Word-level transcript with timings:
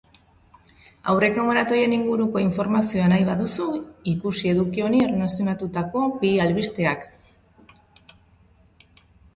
Aurreko 1.11 1.43
maratoien 1.49 1.93
inguruko 1.97 2.41
informazioa 2.45 3.09
nahi 3.13 3.27
baduzu, 3.27 3.67
ikusi 4.15 4.51
eduki 4.55 4.87
honi 4.87 5.03
erlazionatutako 5.11 6.03
bi 6.25 6.35
albisteak. 6.49 7.09